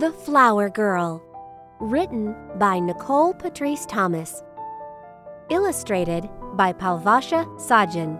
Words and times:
The 0.00 0.12
Flower 0.12 0.70
Girl, 0.70 1.22
written 1.78 2.34
by 2.56 2.78
Nicole 2.78 3.34
Patrice 3.34 3.84
Thomas, 3.84 4.42
illustrated 5.50 6.26
by 6.54 6.72
Palvasha 6.72 7.44
Sajjan, 7.60 8.18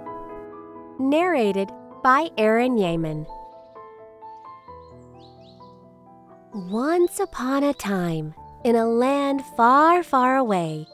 narrated 0.98 1.70
by 2.02 2.28
Erin 2.36 2.76
Yeamen. 2.76 3.24
Once 6.52 7.18
upon 7.18 7.64
a 7.64 7.72
time, 7.72 8.34
in 8.62 8.76
a 8.76 8.84
land 8.86 9.42
far, 9.56 10.02
far 10.02 10.36
away, 10.36 10.86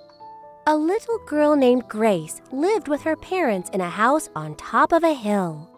a 0.69 0.77
little 0.77 1.19
girl 1.27 1.57
named 1.57 1.89
Grace 1.89 2.41
lived 2.53 2.87
with 2.87 3.03
her 3.03 3.17
parents 3.17 3.71
in 3.71 3.81
a 3.81 3.91
house 3.91 4.29
on 4.37 4.55
top 4.55 4.93
of 4.93 5.03
a 5.03 5.15
hill. 5.15 5.69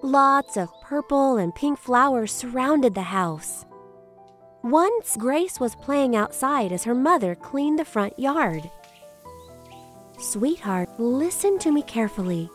Lots 0.00 0.56
of 0.56 0.68
purple 0.80 1.38
and 1.38 1.52
pink 1.52 1.76
flowers 1.76 2.30
surrounded 2.30 2.94
the 2.94 3.02
house. 3.02 3.66
Once 4.62 5.16
Grace 5.16 5.58
was 5.58 5.74
playing 5.74 6.14
outside 6.14 6.70
as 6.70 6.84
her 6.84 6.94
mother 6.94 7.34
cleaned 7.34 7.80
the 7.80 7.84
front 7.84 8.16
yard. 8.16 8.70
Sweetheart, 10.20 10.88
listen 10.98 11.58
to 11.58 11.72
me 11.72 11.82
carefully. 11.82 12.48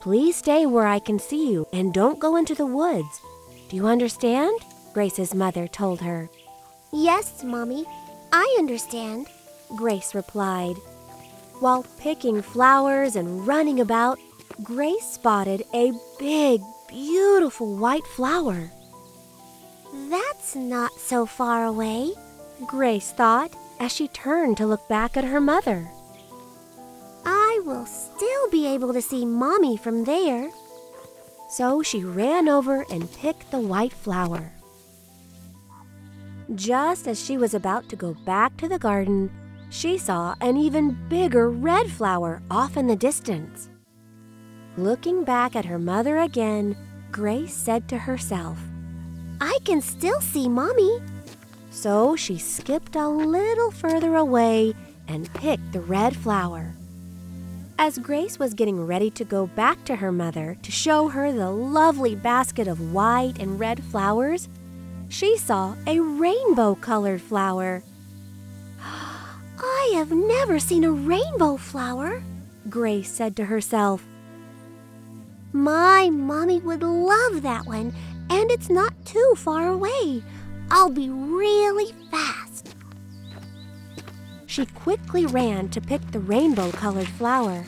Please 0.00 0.34
stay 0.34 0.66
where 0.66 0.88
I 0.88 0.98
can 0.98 1.20
see 1.20 1.52
you 1.52 1.64
and 1.72 1.94
don't 1.94 2.18
go 2.18 2.34
into 2.34 2.56
the 2.56 2.66
woods. 2.66 3.20
Do 3.68 3.76
you 3.76 3.86
understand? 3.86 4.58
Grace's 4.92 5.32
mother 5.32 5.68
told 5.68 6.00
her. 6.00 6.28
Yes, 6.92 7.44
Mommy. 7.44 7.86
I 8.32 8.56
understand, 8.58 9.28
Grace 9.76 10.16
replied. 10.16 10.74
While 11.60 11.86
picking 12.00 12.42
flowers 12.42 13.14
and 13.14 13.46
running 13.46 13.78
about, 13.78 14.18
Grace 14.64 15.04
spotted 15.04 15.62
a 15.72 15.92
big, 16.18 16.60
beautiful 16.88 17.76
white 17.76 18.06
flower. 18.08 18.72
That's 19.92 20.56
not 20.56 20.92
so 20.92 21.26
far 21.26 21.64
away, 21.64 22.12
Grace 22.66 23.12
thought 23.12 23.54
as 23.78 23.92
she 23.92 24.08
turned 24.08 24.56
to 24.56 24.66
look 24.66 24.88
back 24.88 25.16
at 25.16 25.24
her 25.24 25.40
mother. 25.40 25.88
I 27.24 27.60
will 27.64 27.84
still 27.84 28.50
be 28.50 28.66
able 28.66 28.92
to 28.92 29.02
see 29.02 29.26
Mommy 29.26 29.76
from 29.76 30.04
there. 30.04 30.50
So 31.50 31.82
she 31.82 32.02
ran 32.02 32.48
over 32.48 32.86
and 32.90 33.12
picked 33.12 33.50
the 33.50 33.58
white 33.58 33.92
flower. 33.92 34.52
Just 36.54 37.06
as 37.06 37.22
she 37.22 37.36
was 37.36 37.52
about 37.52 37.88
to 37.90 37.96
go 37.96 38.14
back 38.24 38.56
to 38.56 38.68
the 38.68 38.78
garden, 38.78 39.30
she 39.68 39.98
saw 39.98 40.34
an 40.40 40.56
even 40.56 40.96
bigger 41.08 41.50
red 41.50 41.90
flower 41.90 42.42
off 42.50 42.76
in 42.76 42.86
the 42.86 42.96
distance. 42.96 43.68
Looking 44.76 45.24
back 45.24 45.54
at 45.54 45.66
her 45.66 45.78
mother 45.78 46.18
again, 46.18 46.76
Grace 47.10 47.54
said 47.54 47.88
to 47.88 47.98
herself, 47.98 48.58
I 49.44 49.58
can 49.64 49.80
still 49.80 50.20
see 50.20 50.48
Mommy. 50.48 51.00
So 51.70 52.14
she 52.14 52.38
skipped 52.38 52.94
a 52.94 53.08
little 53.08 53.72
further 53.72 54.14
away 54.14 54.72
and 55.08 55.34
picked 55.34 55.72
the 55.72 55.80
red 55.80 56.14
flower. 56.14 56.76
As 57.76 57.98
Grace 57.98 58.38
was 58.38 58.54
getting 58.54 58.86
ready 58.86 59.10
to 59.10 59.24
go 59.24 59.48
back 59.48 59.84
to 59.86 59.96
her 59.96 60.12
mother 60.12 60.56
to 60.62 60.70
show 60.70 61.08
her 61.08 61.32
the 61.32 61.50
lovely 61.50 62.14
basket 62.14 62.68
of 62.68 62.92
white 62.92 63.40
and 63.40 63.58
red 63.58 63.82
flowers, 63.82 64.48
she 65.08 65.36
saw 65.36 65.74
a 65.88 65.98
rainbow 65.98 66.76
colored 66.76 67.20
flower. 67.20 67.82
I 68.80 69.92
have 69.96 70.12
never 70.12 70.60
seen 70.60 70.84
a 70.84 70.92
rainbow 70.92 71.56
flower, 71.56 72.22
Grace 72.70 73.10
said 73.10 73.34
to 73.34 73.46
herself. 73.46 74.06
My 75.52 76.10
mommy 76.10 76.60
would 76.60 76.84
love 76.84 77.42
that 77.42 77.66
one 77.66 77.92
and 78.32 78.50
it's 78.50 78.70
not 78.70 78.91
too 79.12 79.34
far 79.36 79.68
away. 79.68 80.22
I'll 80.70 80.90
be 80.90 81.10
really 81.10 81.92
fast. 82.10 82.74
She 84.46 84.64
quickly 84.66 85.26
ran 85.26 85.68
to 85.70 85.82
pick 85.82 86.00
the 86.10 86.20
rainbow 86.20 86.70
colored 86.72 87.08
flower. 87.08 87.64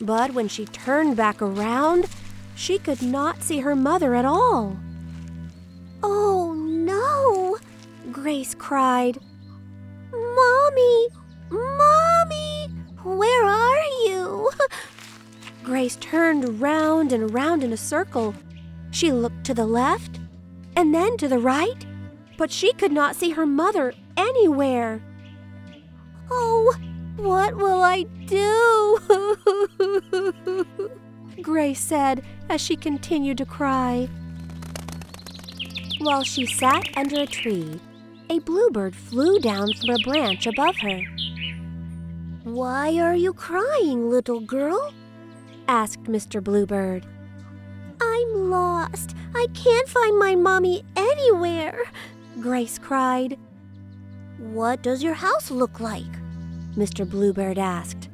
But 0.00 0.34
when 0.34 0.48
she 0.48 0.66
turned 0.66 1.16
back 1.16 1.40
around, 1.40 2.08
she 2.54 2.78
could 2.78 3.00
not 3.00 3.42
see 3.42 3.60
her 3.60 3.74
mother 3.74 4.14
at 4.14 4.26
all. 4.26 4.76
Oh 6.02 6.52
no! 6.54 7.56
Grace 8.12 8.54
cried. 8.54 9.18
Mommy! 10.10 11.08
Mommy! 11.50 12.68
Where 13.02 13.44
are 13.46 13.84
you? 14.04 14.50
Grace 15.62 15.96
turned 15.96 16.60
round 16.60 17.12
and 17.12 17.32
round 17.32 17.64
in 17.64 17.72
a 17.72 17.78
circle 17.78 18.34
she 18.90 19.10
looked 19.10 19.44
to 19.44 19.54
the 19.54 19.64
left 19.64 20.18
and 20.76 20.94
then 20.94 21.16
to 21.18 21.28
the 21.28 21.38
right, 21.38 21.86
but 22.36 22.50
she 22.50 22.72
could 22.74 22.92
not 22.92 23.16
see 23.16 23.30
her 23.30 23.46
mother 23.46 23.94
anywhere. 24.16 25.02
Oh, 26.30 26.74
what 27.16 27.56
will 27.56 27.82
I 27.82 28.04
do? 28.26 28.98
Grace 31.42 31.80
said 31.80 32.24
as 32.48 32.60
she 32.60 32.76
continued 32.76 33.38
to 33.38 33.46
cry. 33.46 34.08
While 35.98 36.24
she 36.24 36.46
sat 36.46 36.88
under 36.96 37.22
a 37.22 37.26
tree, 37.26 37.80
a 38.30 38.38
bluebird 38.40 38.96
flew 38.96 39.38
down 39.38 39.72
from 39.74 39.90
a 39.90 39.98
branch 39.98 40.46
above 40.46 40.76
her. 40.76 41.02
Why 42.44 42.98
are 42.98 43.14
you 43.14 43.32
crying, 43.32 44.10
little 44.10 44.40
girl? 44.40 44.92
asked 45.68 46.04
Mr. 46.04 46.42
Bluebird. 46.42 47.06
Lost. 48.34 49.14
I 49.34 49.46
can't 49.54 49.88
find 49.88 50.18
my 50.18 50.34
mommy 50.34 50.84
anywhere, 50.96 51.78
Grace 52.40 52.78
cried. 52.78 53.38
What 54.38 54.82
does 54.82 55.02
your 55.02 55.14
house 55.14 55.50
look 55.50 55.80
like? 55.80 56.12
Mr. 56.76 57.08
Bluebird 57.08 57.58
asked. 57.58 58.08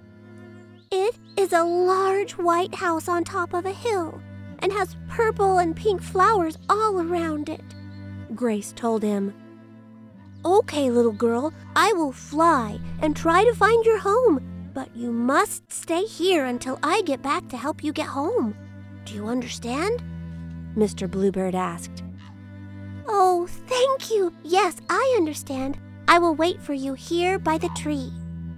It 0.90 1.16
is 1.36 1.52
a 1.52 1.62
large 1.62 2.32
white 2.32 2.74
house 2.74 3.08
on 3.08 3.24
top 3.24 3.54
of 3.54 3.64
a 3.64 3.72
hill 3.72 4.20
and 4.58 4.72
has 4.72 4.96
purple 5.08 5.58
and 5.58 5.76
pink 5.76 6.02
flowers 6.02 6.58
all 6.68 7.00
around 7.00 7.48
it, 7.48 7.62
Grace 8.34 8.72
told 8.72 9.02
him. 9.02 9.32
Okay, 10.44 10.90
little 10.90 11.12
girl, 11.12 11.52
I 11.76 11.92
will 11.92 12.12
fly 12.12 12.78
and 13.00 13.16
try 13.16 13.44
to 13.44 13.54
find 13.54 13.84
your 13.84 13.98
home, 13.98 14.70
but 14.74 14.94
you 14.96 15.12
must 15.12 15.70
stay 15.72 16.04
here 16.04 16.44
until 16.44 16.78
I 16.82 17.02
get 17.02 17.22
back 17.22 17.48
to 17.48 17.56
help 17.56 17.82
you 17.82 17.92
get 17.92 18.06
home. 18.06 18.56
Do 19.08 19.14
you 19.14 19.26
understand? 19.26 20.02
Mr. 20.76 21.10
Bluebird 21.10 21.54
asked. 21.54 22.02
Oh, 23.08 23.48
thank 23.66 24.10
you. 24.10 24.34
Yes, 24.44 24.76
I 24.90 25.14
understand. 25.16 25.78
I 26.06 26.18
will 26.18 26.34
wait 26.34 26.60
for 26.60 26.74
you 26.74 26.92
here 26.92 27.38
by 27.38 27.56
the 27.56 27.70
tree, 27.70 28.12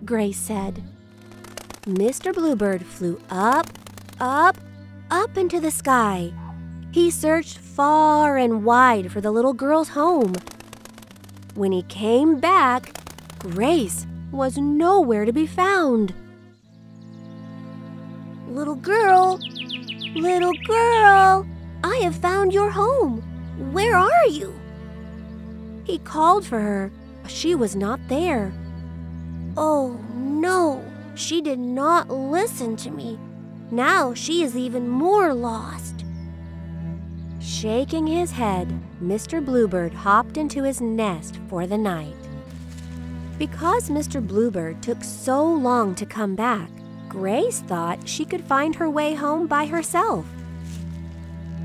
Grace 0.04 0.40
said. 0.40 0.82
Mr. 1.82 2.34
Bluebird 2.34 2.84
flew 2.84 3.20
up, 3.30 3.68
up, 4.18 4.56
up 5.12 5.38
into 5.38 5.60
the 5.60 5.70
sky. 5.70 6.32
He 6.90 7.12
searched 7.12 7.58
far 7.58 8.36
and 8.36 8.64
wide 8.64 9.12
for 9.12 9.20
the 9.20 9.30
little 9.30 9.54
girl's 9.54 9.90
home. 9.90 10.34
When 11.54 11.70
he 11.70 11.82
came 11.84 12.40
back, 12.40 12.92
Grace 13.38 14.04
was 14.32 14.58
nowhere 14.58 15.24
to 15.24 15.32
be 15.32 15.46
found. 15.46 16.12
Little 18.48 18.74
girl, 18.74 19.38
Little 20.15 20.53
girl, 20.66 21.47
I 21.84 21.97
have 22.03 22.16
found 22.16 22.53
your 22.53 22.71
home. 22.71 23.22
Where 23.72 23.97
are 23.97 24.26
you? 24.26 24.53
He 25.84 25.98
called 25.98 26.44
for 26.44 26.59
her, 26.59 26.91
but 27.22 27.31
she 27.31 27.54
was 27.54 27.76
not 27.76 28.00
there. 28.09 28.53
Oh 29.56 30.00
no, 30.15 30.84
she 31.15 31.41
did 31.41 31.59
not 31.59 32.10
listen 32.10 32.76
to 32.76 32.91
me. 32.91 33.19
Now 33.71 34.12
she 34.12 34.43
is 34.43 34.56
even 34.56 34.88
more 34.88 35.32
lost. 35.32 36.04
Shaking 37.41 38.06
his 38.06 38.33
head, 38.33 38.68
Mr. 39.01 39.45
Bluebird 39.45 39.95
hopped 39.95 40.36
into 40.36 40.65
his 40.65 40.80
nest 40.80 41.39
for 41.48 41.66
the 41.66 41.78
night. 41.78 42.16
Because 43.39 43.89
Mr. 43.89 44.27
Bluebird 44.27 44.83
took 44.83 45.04
so 45.04 45.45
long 45.45 45.95
to 45.95 46.04
come 46.04 46.34
back, 46.34 46.68
Grace 47.10 47.59
thought 47.59 48.09
she 48.09 48.24
could 48.24 48.45
find 48.45 48.77
her 48.77 48.89
way 48.89 49.15
home 49.15 49.48
by 49.48 49.66
herself. 49.66 50.24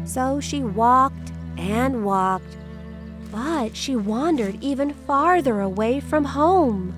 So 0.03 0.39
she 0.39 0.63
walked 0.63 1.31
and 1.56 2.03
walked, 2.03 2.57
but 3.31 3.77
she 3.77 3.95
wandered 3.95 4.57
even 4.62 4.92
farther 4.92 5.62
away 5.62 6.00
from 6.00 6.25
home. 6.25 6.94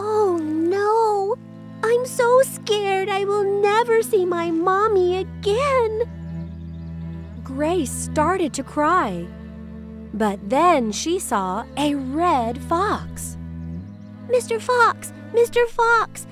Oh 0.00 0.36
no! 0.36 1.36
I'm 1.84 2.04
so 2.06 2.42
scared 2.42 3.08
I 3.08 3.24
will 3.24 3.62
never 3.62 4.02
see 4.02 4.26
my 4.26 4.50
mommy 4.50 5.18
again. 5.18 6.02
Grace 7.44 7.92
started 7.92 8.52
to 8.54 8.64
cry, 8.64 9.24
but 10.12 10.40
then 10.50 10.90
she 10.90 11.20
saw 11.20 11.64
a 11.76 11.94
red 11.94 12.60
fox. 12.62 13.36
Mr. 14.28 14.60
Fox! 14.60 15.12
Mr. 15.32 15.68
Fox! 15.68 16.26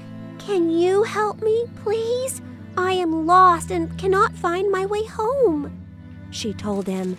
Can 0.47 0.71
you 0.71 1.03
help 1.05 1.41
me, 1.43 1.65
please? 1.83 2.43
I 2.77 2.93
am 2.93 3.27
lost 3.27 3.71
and 3.71 3.97
cannot 3.99 4.33
find 4.35 4.71
my 4.71 4.85
way 4.85 5.05
home, 5.07 5.87
she 6.31 6.53
told 6.53 6.87
him. 6.87 7.17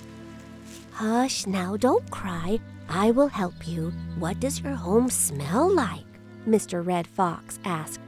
Hush 0.91 1.47
now, 1.47 1.75
don't 1.75 2.09
cry. 2.11 2.59
I 2.87 3.11
will 3.11 3.27
help 3.27 3.67
you. 3.67 3.91
What 4.19 4.39
does 4.39 4.61
your 4.61 4.75
home 4.75 5.09
smell 5.09 5.73
like? 5.73 6.05
Mr. 6.47 6.85
Red 6.85 7.07
Fox 7.07 7.59
asked. 7.65 7.99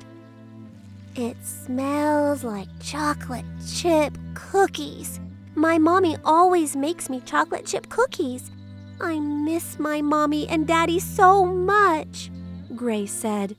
It 1.15 1.37
smells 1.43 2.43
like 2.43 2.67
chocolate 2.79 3.45
chip 3.67 4.15
cookies. 4.35 5.19
My 5.55 5.79
mommy 5.79 6.15
always 6.23 6.75
makes 6.75 7.09
me 7.09 7.21
chocolate 7.21 7.65
chip 7.65 7.89
cookies. 7.89 8.51
I 9.01 9.19
miss 9.19 9.79
my 9.79 10.01
mommy 10.01 10.47
and 10.47 10.67
daddy 10.67 10.99
so 10.99 11.43
much, 11.43 12.29
Grace 12.75 13.11
said. 13.11 13.55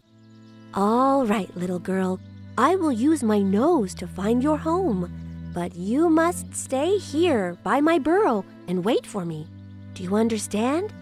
All 0.75 1.25
right, 1.25 1.55
little 1.57 1.79
girl. 1.79 2.21
I 2.59 2.77
will 2.77 2.93
use 2.93 3.23
my 3.23 3.39
nose 3.39 3.95
to 3.95 4.07
find 4.07 4.43
your 4.43 4.59
home. 4.59 5.11
But 5.55 5.75
you 5.75 6.11
must 6.11 6.55
stay 6.55 6.99
here 6.99 7.57
by 7.63 7.81
my 7.81 7.99
burrow 7.99 8.45
and 8.67 8.85
wait 8.85 9.07
for 9.07 9.25
me. 9.25 9.47
Do 9.95 10.03
you 10.03 10.15
understand? 10.15 10.93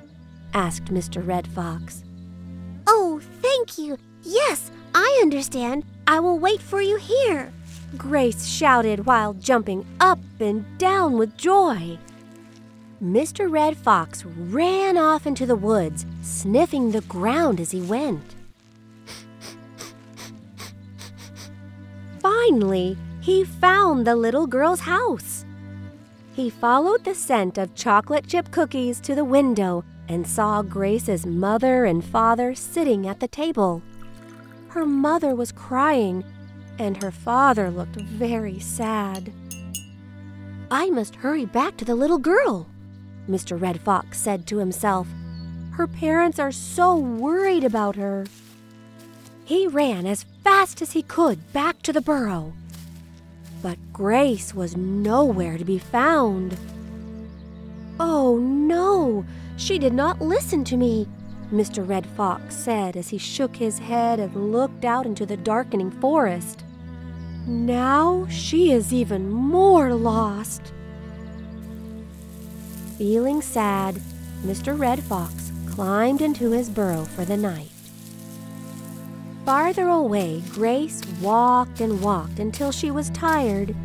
asked 0.55 0.87
Mr. 0.87 1.27
Red 1.27 1.49
Fox. 1.49 2.05
Oh, 2.87 3.21
thank 3.43 3.77
you. 3.77 3.99
Yes, 4.23 4.71
I 4.95 5.19
understand. 5.21 5.85
I 6.07 6.21
will 6.21 6.39
wait 6.39 6.63
for 6.63 6.81
you 6.81 6.97
here. 6.97 7.53
Grace 7.99 8.47
shouted 8.47 9.05
while 9.05 9.35
jumping 9.35 9.85
up 9.99 10.21
and 10.39 10.65
down 10.79 11.19
with 11.19 11.37
joy. 11.37 11.99
Mr. 13.03 13.51
Red 13.51 13.77
Fox 13.77 14.25
ran 14.25 14.97
off 14.97 15.27
into 15.27 15.45
the 15.45 15.57
woods, 15.57 16.07
sniffing 16.23 16.93
the 16.93 17.03
ground 17.03 17.61
as 17.61 17.73
he 17.73 17.83
went. 17.83 18.36
Finally, 22.27 22.99
he 23.21 23.45
found 23.45 24.05
the 24.05 24.17
little 24.17 24.49
girl's 24.49 24.81
house. 24.81 25.45
He 26.35 26.51
followed 26.51 27.05
the 27.05 27.15
scent 27.15 27.57
of 27.57 27.77
chocolate 27.77 28.27
chip 28.27 28.51
cookies 28.51 28.99
to 29.03 29.15
the 29.15 29.25
window 29.25 29.85
and 30.09 30.27
saw 30.27 30.63
Grace's 30.63 31.25
mother 31.25 31.85
and 31.85 32.05
father 32.05 32.53
sitting 32.53 33.07
at 33.07 33.21
the 33.21 33.29
table. 33.29 33.81
Her 34.71 34.85
mother 34.85 35.37
was 35.37 35.53
crying, 35.53 36.25
and 36.81 37.01
her 37.01 37.13
father 37.13 37.71
looked 37.71 37.95
very 37.95 38.59
sad. 38.59 39.33
I 40.69 40.91
must 40.91 41.15
hurry 41.15 41.45
back 41.47 41.77
to 41.77 41.85
the 41.85 41.95
little 41.95 42.19
girl, 42.19 42.67
Mr. 43.31 43.61
Red 43.61 43.81
Fox 43.81 44.19
said 44.19 44.49
to 44.49 44.59
himself. 44.59 45.07
Her 45.71 45.87
parents 45.87 46.41
are 46.41 46.51
so 46.51 46.97
worried 46.97 47.63
about 47.63 47.95
her. 47.95 48.27
He 49.47 49.69
ran 49.69 50.07
as 50.07 50.27
fast 50.43 50.83
as 50.83 50.91
he 50.91 51.03
could 51.03 51.53
back 51.53 51.81
to 51.83 51.93
the 51.93 52.01
burrow. 52.01 52.53
But 53.63 53.79
Grace 53.93 54.53
was 54.53 54.77
nowhere 54.77 55.57
to 55.57 55.65
be 55.65 55.79
found. 55.79 56.59
Oh 58.01 58.39
no, 58.39 59.25
she 59.57 59.79
did 59.79 59.95
not 59.95 60.21
listen 60.21 60.65
to 60.65 60.77
me, 60.77 61.07
Mr. 61.53 61.89
Red 61.89 62.07
Fox 62.07 62.57
said 62.57 62.97
as 62.97 63.11
he 63.11 63.19
shook 63.19 63.55
his 63.55 63.79
head 63.79 64.19
and 64.19 64.51
looked 64.51 64.85
out 64.85 65.07
into 65.07 65.25
the 65.25 65.37
darkening 65.37 65.93
forest. 65.93 66.65
Now 67.47 68.27
she 68.29 68.73
is 68.73 68.93
even 68.93 69.31
more 69.31 69.95
lost. 69.95 70.73
Feeling 72.99 73.41
sad, 73.43 74.01
Mr. 74.43 74.77
Red 74.77 75.05
Fox 75.05 75.53
climbed 75.69 76.21
into 76.21 76.51
his 76.51 76.69
burrow 76.69 77.05
for 77.05 77.25
the 77.25 77.37
night. 77.37 77.76
Farther 79.47 79.89
away, 79.89 80.43
Grace 80.51 81.01
walked 81.23 81.81
and 81.81 82.03
walked 82.03 82.41
until 82.41 82.73
she 82.73 82.91
was 82.91 83.11
tired. 83.11 83.77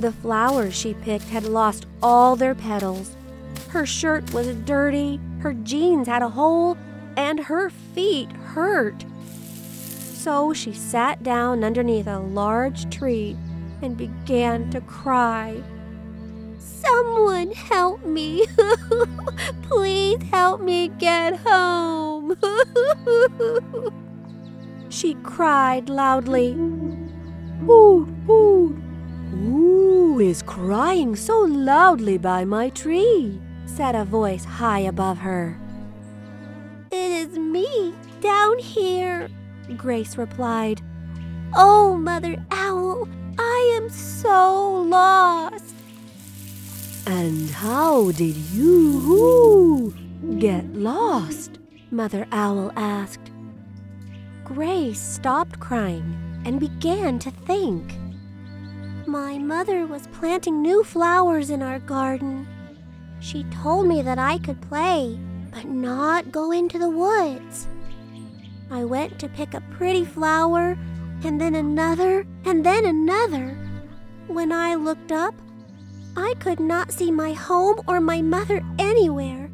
The 0.00 0.12
flowers 0.12 0.74
she 0.74 0.92
picked 0.92 1.30
had 1.30 1.46
lost 1.46 1.86
all 2.02 2.36
their 2.36 2.54
petals. 2.54 3.16
Her 3.70 3.86
shirt 3.86 4.34
was 4.34 4.48
dirty, 4.66 5.18
her 5.38 5.54
jeans 5.54 6.08
had 6.08 6.20
a 6.20 6.28
hole, 6.28 6.76
and 7.16 7.40
her 7.40 7.70
feet 7.70 8.30
hurt. 8.32 9.06
So 9.72 10.52
she 10.52 10.74
sat 10.74 11.22
down 11.22 11.64
underneath 11.64 12.06
a 12.06 12.18
large 12.18 12.94
tree 12.94 13.38
and 13.80 13.96
began 13.96 14.70
to 14.72 14.82
cry. 14.82 15.62
Someone 16.58 17.50
help 17.52 18.04
me! 18.04 18.44
Please 19.62 20.22
help 20.30 20.60
me 20.60 20.88
get 20.88 21.38
home! 21.38 22.36
she 24.94 25.14
cried 25.24 25.88
loudly. 25.88 26.52
Who, 27.66 28.04
who, 28.26 28.80
who 29.30 30.20
is 30.20 30.42
crying 30.42 31.16
so 31.16 31.40
loudly 31.40 32.16
by 32.16 32.44
my 32.44 32.68
tree? 32.68 33.40
said 33.66 33.96
a 33.96 34.04
voice 34.04 34.44
high 34.44 34.80
above 34.80 35.18
her. 35.18 35.58
It 36.92 37.10
is 37.10 37.36
me, 37.36 37.92
down 38.20 38.58
here, 38.60 39.28
Grace 39.76 40.16
replied. 40.16 40.80
Oh, 41.56 41.96
Mother 41.96 42.36
Owl, 42.52 43.08
I 43.36 43.72
am 43.76 43.90
so 43.90 44.82
lost. 44.82 45.74
And 47.06 47.50
how 47.50 48.12
did 48.12 48.36
you 48.36 49.92
get 50.38 50.72
lost? 50.72 51.58
Mother 51.90 52.28
Owl 52.30 52.72
asked. 52.76 53.33
Grace 54.44 55.00
stopped 55.00 55.58
crying 55.58 56.42
and 56.44 56.60
began 56.60 57.18
to 57.18 57.30
think. 57.30 57.94
My 59.06 59.38
mother 59.38 59.86
was 59.86 60.06
planting 60.08 60.60
new 60.60 60.84
flowers 60.84 61.48
in 61.48 61.62
our 61.62 61.78
garden. 61.78 62.46
She 63.20 63.44
told 63.44 63.86
me 63.86 64.02
that 64.02 64.18
I 64.18 64.36
could 64.38 64.60
play, 64.60 65.18
but 65.50 65.64
not 65.64 66.30
go 66.30 66.52
into 66.52 66.78
the 66.78 66.90
woods. 66.90 67.66
I 68.70 68.84
went 68.84 69.18
to 69.20 69.30
pick 69.30 69.54
a 69.54 69.62
pretty 69.72 70.04
flower, 70.04 70.76
and 71.24 71.40
then 71.40 71.54
another, 71.54 72.26
and 72.44 72.64
then 72.64 72.84
another. 72.84 73.56
When 74.26 74.52
I 74.52 74.74
looked 74.74 75.10
up, 75.10 75.34
I 76.16 76.34
could 76.38 76.60
not 76.60 76.92
see 76.92 77.10
my 77.10 77.32
home 77.32 77.80
or 77.86 77.98
my 78.00 78.20
mother 78.20 78.62
anywhere. 78.78 79.50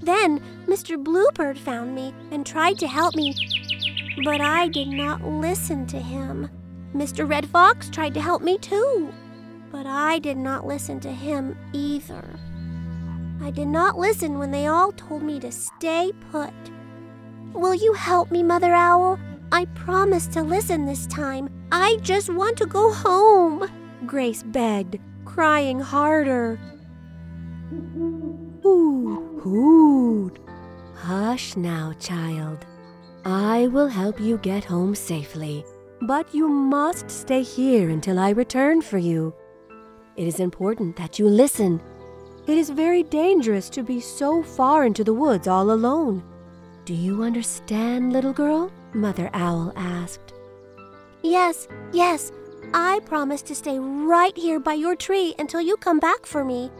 Then 0.00 0.40
Mr. 0.66 1.02
Bluebird 1.02 1.58
found 1.58 1.94
me 1.94 2.14
and 2.30 2.46
tried 2.46 2.78
to 2.78 2.86
help 2.86 3.14
me, 3.14 3.34
but 4.24 4.40
I 4.40 4.68
did 4.68 4.88
not 4.88 5.24
listen 5.24 5.86
to 5.88 5.98
him. 5.98 6.50
Mr. 6.94 7.28
Red 7.28 7.48
Fox 7.48 7.90
tried 7.90 8.14
to 8.14 8.20
help 8.20 8.42
me 8.42 8.58
too, 8.58 9.12
but 9.70 9.86
I 9.86 10.18
did 10.18 10.36
not 10.36 10.66
listen 10.66 11.00
to 11.00 11.12
him 11.12 11.56
either. 11.72 12.38
I 13.42 13.50
did 13.50 13.68
not 13.68 13.98
listen 13.98 14.38
when 14.38 14.50
they 14.50 14.66
all 14.66 14.92
told 14.92 15.22
me 15.22 15.38
to 15.40 15.52
stay 15.52 16.12
put. 16.32 16.54
Will 17.52 17.74
you 17.74 17.92
help 17.92 18.30
me, 18.30 18.42
Mother 18.42 18.72
Owl? 18.72 19.18
I 19.52 19.66
promise 19.66 20.26
to 20.28 20.42
listen 20.42 20.86
this 20.86 21.06
time. 21.06 21.48
I 21.70 21.98
just 22.02 22.30
want 22.30 22.56
to 22.58 22.66
go 22.66 22.92
home, 22.92 23.68
Grace 24.06 24.42
begged, 24.42 24.98
crying 25.24 25.80
harder. 25.80 26.58
Hoot, 28.62 29.40
hoot. 29.42 30.38
Hush 30.94 31.56
now, 31.56 31.92
child. 31.98 32.66
I 33.26 33.66
will 33.66 33.88
help 33.88 34.20
you 34.20 34.38
get 34.38 34.62
home 34.62 34.94
safely, 34.94 35.64
but 36.02 36.32
you 36.32 36.46
must 36.46 37.10
stay 37.10 37.42
here 37.42 37.90
until 37.90 38.20
I 38.20 38.30
return 38.30 38.80
for 38.80 38.98
you. 38.98 39.34
It 40.14 40.28
is 40.28 40.38
important 40.38 40.94
that 40.94 41.18
you 41.18 41.26
listen. 41.26 41.82
It 42.46 42.56
is 42.56 42.70
very 42.70 43.02
dangerous 43.02 43.68
to 43.70 43.82
be 43.82 43.98
so 43.98 44.44
far 44.44 44.86
into 44.86 45.02
the 45.02 45.12
woods 45.12 45.48
all 45.48 45.72
alone. 45.72 46.22
Do 46.84 46.94
you 46.94 47.24
understand, 47.24 48.12
little 48.12 48.32
girl? 48.32 48.70
Mother 48.94 49.28
Owl 49.32 49.72
asked. 49.74 50.32
Yes, 51.24 51.66
yes. 51.92 52.30
I 52.74 53.00
promise 53.06 53.42
to 53.42 53.56
stay 53.56 53.80
right 53.80 54.36
here 54.36 54.60
by 54.60 54.74
your 54.74 54.94
tree 54.94 55.34
until 55.40 55.60
you 55.60 55.76
come 55.78 55.98
back 55.98 56.26
for 56.26 56.44
me. 56.44 56.70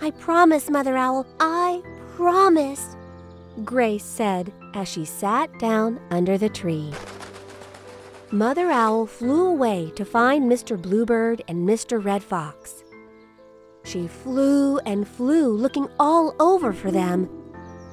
I 0.00 0.10
promise, 0.10 0.68
Mother 0.68 0.96
Owl. 0.96 1.28
I 1.38 1.80
promise. 2.16 2.96
Grace 3.64 4.04
said 4.04 4.52
as 4.74 4.88
she 4.88 5.04
sat 5.04 5.58
down 5.58 6.00
under 6.10 6.36
the 6.38 6.48
tree. 6.48 6.92
Mother 8.30 8.70
Owl 8.70 9.06
flew 9.06 9.46
away 9.46 9.92
to 9.96 10.04
find 10.04 10.50
Mr. 10.50 10.80
Bluebird 10.80 11.42
and 11.48 11.68
Mr. 11.68 12.02
Red 12.02 12.22
Fox. 12.22 12.82
She 13.84 14.08
flew 14.08 14.78
and 14.78 15.06
flew, 15.06 15.52
looking 15.52 15.88
all 15.98 16.34
over 16.40 16.72
for 16.72 16.90
them. 16.90 17.28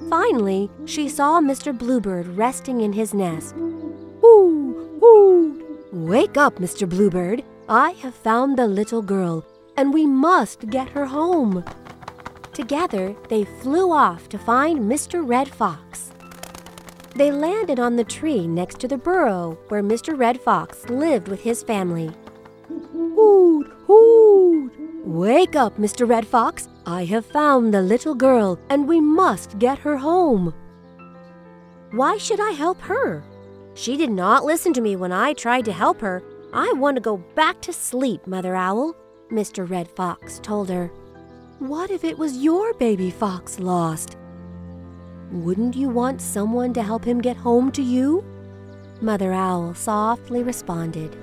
Finally, 0.10 0.70
she 0.86 1.10
saw 1.10 1.42
Mr. 1.42 1.78
Bluebird 1.78 2.28
resting 2.28 2.82
in 2.82 2.94
his 2.94 3.14
nest. 3.14 3.56
Whoo, 3.56 4.98
whoo! 5.02 5.86
Wake 5.92 6.38
up, 6.38 6.56
Mr. 6.56 6.88
Bluebird. 6.88 7.44
I 7.68 7.92
have 7.92 8.16
found 8.16 8.58
the 8.58 8.68
little 8.68 9.02
girl, 9.02 9.46
and 9.76 9.94
we 9.94 10.06
must 10.06 10.70
get 10.70 10.90
her 10.90 11.06
home. 11.06 11.66
Together, 12.54 13.16
they 13.28 13.44
flew 13.44 13.92
off 13.92 14.30
to 14.30 14.38
find 14.38 14.80
Mr. 14.80 15.28
Red 15.28 15.50
Fox. 15.50 16.12
They 17.16 17.32
landed 17.32 17.80
on 17.80 17.96
the 17.96 18.04
tree 18.04 18.48
next 18.48 18.80
to 18.80 18.88
the 18.88 18.98
burrow 18.98 19.58
where 19.68 19.84
Mr. 19.84 20.18
Red 20.18 20.39
Fox 20.39 20.88
lived 20.89 21.28
with 21.28 21.42
his 21.42 21.63
family. 21.63 22.12
Hoot, 22.68 23.68
hoot! 23.88 24.72
Wake 25.06 25.56
up, 25.56 25.78
Mr. 25.78 26.08
Red 26.08 26.28
Fox. 26.28 26.68
I 26.86 27.06
have 27.06 27.25
found 27.25 27.74
the 27.74 27.82
little 27.82 28.16
girl, 28.16 28.60
and 28.70 28.88
we 28.88 29.01
must 29.01 29.60
get 29.60 29.80
her 29.80 29.98
home. 29.98 30.54
Why 31.92 32.18
should 32.18 32.39
I 32.39 32.51
help 32.51 32.80
her? 32.82 33.24
She 33.74 33.98
did 33.98 34.12
not 34.12 34.46
listen 34.46 34.74
to 34.74 34.82
me 34.82 34.96
when 34.96 35.12
I 35.12 35.34
tried 35.34 35.66
to 35.66 35.72
help 35.72 36.01
her. 36.01 36.22
I 36.54 36.74
want 36.74 36.96
to 36.98 37.01
go 37.01 37.18
back 37.36 37.62
to 37.62 37.74
sleep, 37.74 38.28
Mother 38.28 38.56
Owl, 38.56 38.96
Mr. 39.32 39.68
Red 39.70 39.89
Fox 39.89 40.39
told 40.39 40.70
her. 40.70 40.92
What 41.60 41.92
if 41.92 42.04
it 42.04 42.18
was 42.18 42.38
your 42.38 42.74
baby 42.75 43.10
fox 43.10 43.60
lost? 43.60 44.18
Wouldn't 45.32 45.76
you 45.76 45.90
want 45.90 46.22
someone 46.22 46.74
to 46.74 46.82
help 46.82 47.06
him 47.06 47.22
get 47.22 47.38
home 47.38 47.72
to 47.74 47.84
you? 47.84 48.24
Mother 49.00 49.32
Owl 49.32 49.76
softly 49.76 50.42
responded. 50.42 51.16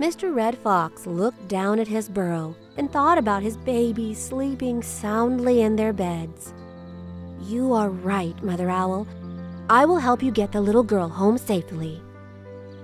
Mr. 0.00 0.34
Red 0.34 0.58
Fox 0.58 1.06
looked 1.06 1.48
down 1.48 1.78
at 1.78 1.88
his 1.88 2.08
burrow 2.08 2.56
and 2.76 2.92
thought 2.92 3.16
about 3.16 3.42
his 3.42 3.56
babies 3.56 4.18
sleeping 4.18 4.82
soundly 4.82 5.62
in 5.62 5.76
their 5.76 5.92
beds. 5.92 6.52
You 7.42 7.72
are 7.72 7.90
right, 7.90 8.40
Mother 8.42 8.68
Owl. 8.68 9.06
I 9.70 9.84
will 9.84 9.98
help 9.98 10.22
you 10.22 10.30
get 10.30 10.52
the 10.52 10.60
little 10.60 10.82
girl 10.82 11.08
home 11.08 11.38
safely. 11.38 12.02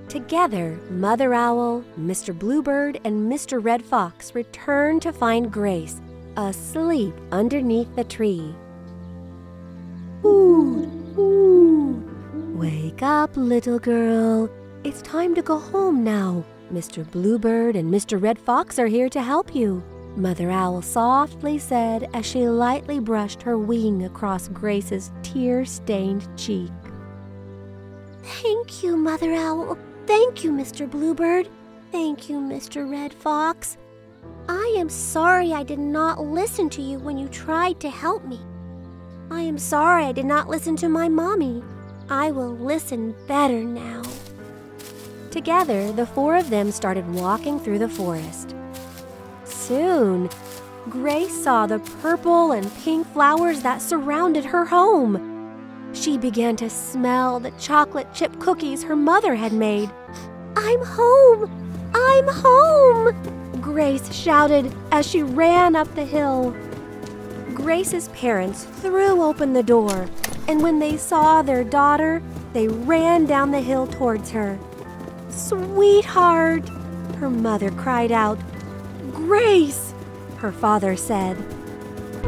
Together, 0.09 0.79
Mother 0.91 1.35
Owl, 1.35 1.85
Mr. 1.99 2.37
Bluebird, 2.39 3.01
and 3.05 3.31
Mr. 3.31 3.63
Red 3.63 3.83
Fox 3.85 4.35
returned 4.35 5.03
to 5.03 5.13
find 5.13 5.53
Grace 5.53 6.01
asleep 6.37 7.15
underneath 7.31 7.95
the 7.97 8.05
tree. 8.05 8.55
Ooh, 10.25 10.89
ooh. 11.19 12.53
Wake 12.55 13.03
up, 13.03 13.37
little 13.37 13.79
girl. 13.79 14.51
It's 14.85 15.03
time 15.03 15.35
to 15.35 15.43
go 15.43 15.59
home 15.59 16.05
now. 16.05 16.45
Mr. 16.73 17.09
Bluebird 17.11 17.77
and 17.77 17.93
Mr. 17.93 18.21
Red 18.21 18.39
Fox 18.39 18.79
are 18.79 18.87
here 18.87 19.09
to 19.11 19.21
help 19.21 19.55
you, 19.55 19.83
Mother 20.17 20.51
Owl 20.51 20.83
softly 20.83 21.59
said 21.59 22.09
as 22.15 22.25
she 22.27 22.49
lightly 22.49 22.99
brushed 22.99 23.43
her 23.43 23.59
wing 23.59 24.05
across 24.05 24.49
Grace's 24.49 25.11
tear 25.23 25.65
stained 25.65 26.27
cheek. 26.39 26.71
Thank 28.23 28.83
you, 28.83 28.97
Mother 28.97 29.35
Owl. 29.35 29.77
Thank 30.07 30.45
you, 30.45 30.53
Mr. 30.53 30.91
Bluebird. 30.91 31.49
Thank 31.91 32.29
you, 32.29 32.37
Mr. 32.37 32.91
Red 32.91 33.13
Fox. 33.13 33.77
I 34.49 34.75
am 34.79 34.89
sorry 34.89 35.53
I 35.53 35.63
did 35.63 35.79
not 35.79 36.21
listen 36.21 36.69
to 36.71 36.83
you 36.83 36.99
when 36.99 37.19
you 37.19 37.29
tried 37.29 37.81
to 37.81 37.91
help 37.91 38.25
me. 38.25 38.41
I 39.33 39.41
am 39.41 39.57
sorry 39.57 40.05
I 40.05 40.13
did 40.13 40.27
not 40.27 40.51
listen 40.51 40.77
to 40.77 40.91
my 40.91 41.09
mommy. 41.09 41.65
I 42.11 42.31
will 42.31 42.55
listen 42.55 43.15
better 43.27 43.65
now. 43.65 44.03
Together, 45.31 45.91
the 45.91 46.05
four 46.05 46.37
of 46.37 46.51
them 46.51 46.71
started 46.71 47.09
walking 47.15 47.59
through 47.59 47.79
the 47.79 47.89
forest. 47.89 48.55
Soon, 49.45 50.29
Grace 50.91 51.33
saw 51.43 51.67
the 51.67 51.79
purple 52.03 52.53
and 52.53 52.71
pink 52.85 53.11
flowers 53.15 53.63
that 53.63 53.81
surrounded 53.81 54.45
her 54.45 54.67
home. 54.67 55.91
She 55.95 56.19
began 56.19 56.55
to 56.57 56.69
smell 56.69 57.41
the 57.41 57.53
chocolate 57.53 58.13
chip 58.13 58.39
cookies 58.39 58.83
her 58.83 58.97
mother 58.97 59.35
had 59.35 59.55
made. 59.55 59.91
I'm 60.57 60.85
home! 60.85 61.91
I'm 61.95 62.29
home! 62.29 63.63
Grace 63.63 64.15
shouted 64.15 64.71
as 64.91 65.09
she 65.09 65.23
ran 65.23 65.75
up 65.75 65.93
the 65.95 66.05
hill. 66.05 66.55
Grace's 67.63 68.09
parents 68.09 68.65
threw 68.65 69.23
open 69.23 69.53
the 69.53 69.63
door, 69.63 70.09
and 70.49 70.61
when 70.61 70.81
they 70.81 70.97
saw 70.97 71.43
their 71.43 71.63
daughter, 71.63 72.21
they 72.53 72.67
ran 72.67 73.25
down 73.25 73.53
the 73.53 73.61
hill 73.61 73.87
towards 73.87 74.33
her. 74.33 74.59
Sweetheart, 75.31 76.69
her 77.19 77.31
mother 77.31 77.71
cried 77.71 78.11
out. 78.11 78.37
Grace, 79.13 79.95
her 80.39 80.51
father 80.51 80.97
said. 80.97 81.37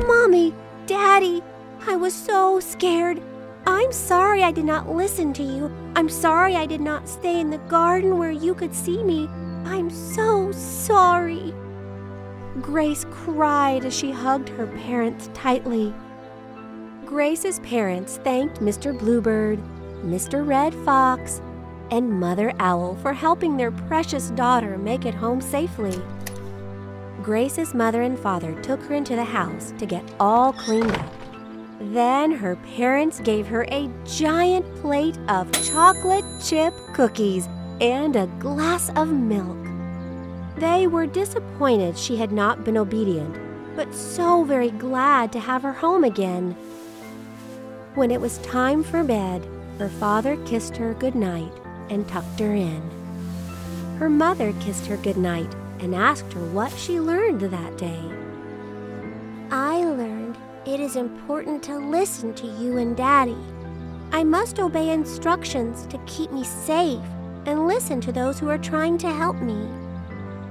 Mommy, 0.07 0.55
Daddy, 0.87 1.43
I 1.85 1.97
was 1.97 2.14
so 2.14 2.61
scared. 2.61 3.21
I'm 3.67 3.91
sorry 3.91 4.45
I 4.45 4.53
did 4.53 4.64
not 4.64 4.88
listen 4.88 5.33
to 5.33 5.43
you. 5.43 5.69
I'm 5.97 6.09
sorry 6.09 6.55
I 6.55 6.64
did 6.64 6.81
not 6.81 7.09
stay 7.09 7.41
in 7.41 7.50
the 7.50 7.59
garden 7.59 8.19
where 8.19 8.31
you 8.31 8.55
could 8.55 8.75
see 8.75 9.03
me. 9.03 9.29
I'm 9.64 9.91
so 9.91 10.53
sorry. 10.53 11.53
Grace 12.64 13.04
cried 13.11 13.85
as 13.85 13.94
she 13.94 14.11
hugged 14.11 14.49
her 14.49 14.66
parents 14.66 15.28
tightly. 15.35 15.92
Grace's 17.04 17.59
parents 17.59 18.16
thanked 18.25 18.61
Mr. 18.61 18.99
Bluebird, 18.99 19.59
Mr. 20.02 20.47
Red 20.47 20.75
Fox, 20.76 21.42
and 21.90 22.09
Mother 22.09 22.54
Owl 22.61 22.97
for 23.02 23.12
helping 23.12 23.59
their 23.59 23.71
precious 23.71 24.30
daughter 24.30 24.78
make 24.78 25.04
it 25.04 25.12
home 25.12 25.42
safely. 25.42 26.00
Grace's 27.23 27.75
mother 27.75 28.00
and 28.00 28.18
father 28.18 28.59
took 28.62 28.80
her 28.85 28.94
into 28.94 29.14
the 29.14 29.25
house 29.25 29.75
to 29.78 29.85
get 29.85 30.02
all 30.18 30.54
cleaned 30.54 30.90
up. 30.90 31.12
Then 31.92 32.30
her 32.33 32.56
parents 32.75 33.21
gave 33.21 33.47
her 33.47 33.66
a 33.68 33.90
giant 34.06 34.64
plate 34.76 35.18
of 35.28 35.52
chocolate 35.62 36.25
chip 36.42 36.73
cookies 36.94 37.47
and 37.83 38.16
a 38.16 38.26
glass 38.38 38.90
of 38.97 39.12
milk. 39.12 39.63
They 40.56 40.87
were 40.87 41.06
disappointed 41.06 41.99
she 41.99 42.16
had 42.16 42.30
not 42.30 42.64
been 42.64 42.76
obedient, 42.76 43.37
but 43.75 43.92
so 43.94 44.44
very 44.44 44.70
glad 44.70 45.32
to 45.32 45.40
have 45.40 45.62
her 45.62 45.73
home 45.73 46.04
again. 46.04 46.52
When 47.94 48.11
it 48.11 48.20
was 48.20 48.38
time 48.38 48.84
for 48.84 49.02
bed, 49.02 49.46
her 49.78 49.88
father 49.88 50.37
kissed 50.46 50.76
her 50.76 50.94
good 50.94 51.16
night 51.16 51.52
and 51.90 52.06
tucked 52.06 52.38
her 52.38 52.54
in. 52.54 52.82
Her 53.99 54.08
mother 54.08 54.52
kissed 54.61 54.87
her 54.87 54.96
good 54.96 55.16
night 55.16 55.52
and 55.80 55.94
asked 55.94 56.32
her 56.32 56.44
what 56.46 56.73
she 56.73 57.00
learned 57.00 57.40
that 57.40 57.76
day. 57.76 58.00
I 59.50 59.78
learned 59.84 60.37
it 60.66 60.80
is 60.80 60.96
important 60.96 61.62
to 61.64 61.76
listen 61.76 62.32
to 62.34 62.46
you 62.46 62.78
and 62.78 62.96
Daddy. 62.96 63.37
I 64.12 64.23
must 64.25 64.61
obey 64.61 64.90
instructions 64.90 65.87
to 65.87 65.99
keep 66.06 66.30
me 66.30 66.44
safe 66.44 67.02
and 67.46 67.66
listen 67.66 68.00
to 68.02 68.12
those 68.12 68.38
who 68.38 68.49
are 68.49 68.58
trying 68.58 68.96
to 68.99 69.11
help 69.11 69.37
me. 69.37 69.68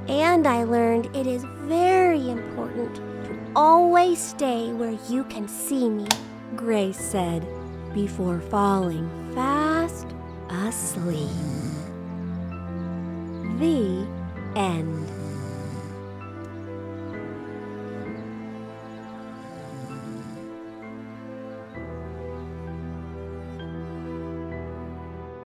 And 0.08 0.48
I 0.48 0.64
learned 0.64 1.16
it 1.16 1.28
is 1.28 1.46
very 1.62 2.30
important 2.30 2.96
to 2.96 3.40
always 3.56 4.20
stay 4.22 4.72
where 4.74 4.98
you 5.10 5.24
can 5.26 5.48
see 5.48 5.90
me, 5.90 6.08
Grace 6.56 7.00
said 7.00 7.46
before 7.94 8.40
falling 8.40 9.08
fast 9.36 10.08
asleep. 10.50 11.30
The 13.60 14.08
end. 14.56 15.23